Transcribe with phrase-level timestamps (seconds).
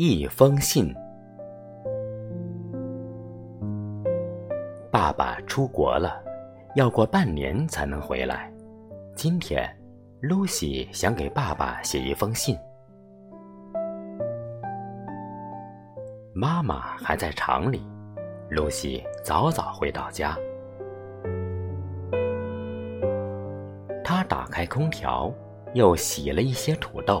[0.00, 0.94] 一封信。
[4.92, 6.22] 爸爸出国了，
[6.76, 8.48] 要过半年才能回来。
[9.16, 9.68] 今天，
[10.20, 12.56] 露西想给爸爸写一封信。
[16.32, 17.84] 妈妈还在厂里，
[18.48, 20.36] 露西早早回到家。
[24.04, 25.34] 她打开空调，
[25.74, 27.20] 又洗了一些土豆，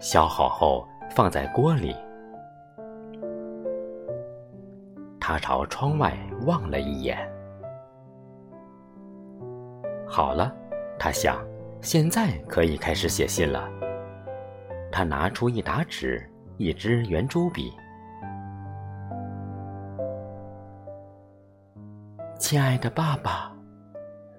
[0.00, 1.94] 削好后放在锅里。
[5.26, 6.14] 他朝窗外
[6.44, 7.16] 望了一眼。
[10.06, 10.54] 好了，
[10.98, 11.42] 他想，
[11.80, 13.66] 现在可以开始写信了。
[14.92, 17.72] 他拿出一沓纸，一支圆珠笔。
[22.38, 23.50] 亲爱的爸爸，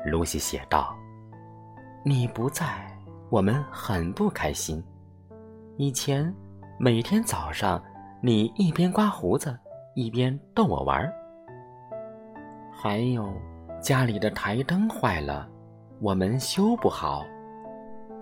[0.05, 0.95] 露西写道
[2.05, 2.63] ：“你不在，
[3.31, 4.83] 我们很不开心。
[5.77, 6.31] 以前，
[6.77, 7.83] 每天早上，
[8.21, 9.57] 你一边刮胡子。”
[9.95, 11.13] 一边逗我玩儿，
[12.69, 13.33] 还有
[13.81, 15.49] 家里的台灯坏了，
[16.01, 17.25] 我们修不好。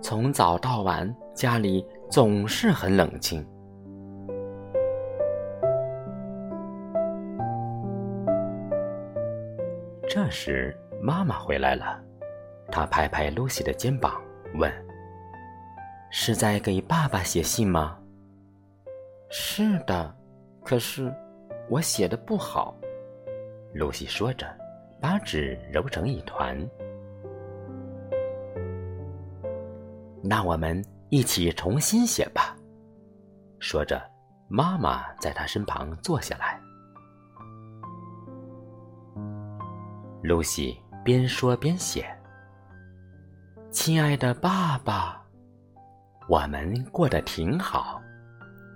[0.00, 3.44] 从早到晚，家里总是很冷清。
[10.08, 10.72] 这时，
[11.02, 12.00] 妈妈回来了，
[12.70, 14.22] 她拍拍露西的肩膀，
[14.60, 14.72] 问
[16.08, 17.98] ：“是在给爸爸写信吗
[19.28, 20.14] ？”“是的，
[20.62, 21.12] 可是……”
[21.68, 22.76] 我写的不好，
[23.72, 24.46] 露西说着，
[25.00, 26.56] 把纸揉成一团。
[30.22, 32.54] 那我们一起重新写吧。
[33.58, 34.00] 说着，
[34.46, 36.60] 妈妈在他身旁坐下来。
[40.22, 42.06] 露西边说边写
[43.72, 45.22] ：“亲爱的爸爸，
[46.28, 48.00] 我们过得挺好。”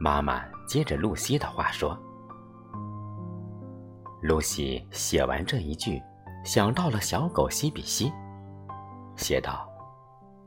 [0.00, 1.97] 妈妈接着露西的话说。
[4.20, 6.02] 露西写完这一句，
[6.45, 8.12] 想到了小狗西比西，
[9.17, 9.68] 写道：“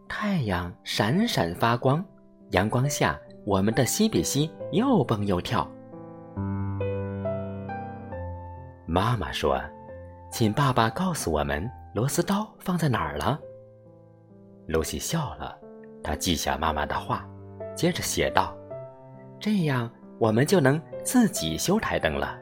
[0.09, 2.03] 太阳闪闪发光，
[2.49, 5.65] 阳光下，我们的西比西又蹦又跳。”
[8.85, 9.57] 妈妈说
[10.29, 13.39] ：“请爸爸告诉我们，螺丝刀放在哪儿了。”
[14.67, 15.57] 露西笑了，
[16.03, 17.25] 她记下妈妈的话，
[17.73, 18.53] 接着写道
[19.39, 19.89] ：“这样，
[20.19, 22.37] 我们就能自己修台灯了。”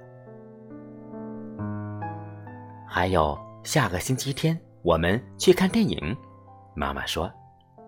[2.91, 6.17] 还有下个星期天，我们去看电影。
[6.75, 7.31] 妈妈说：“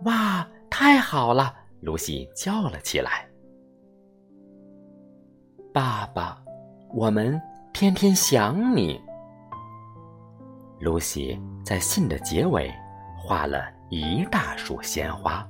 [0.05, 3.27] 哇，太好了！”露西叫了起来。
[5.73, 6.39] 爸爸，
[6.93, 7.41] 我们
[7.73, 9.01] 天天想你。
[10.79, 12.71] 露西在信的结尾
[13.17, 15.47] 画了一大束鲜花。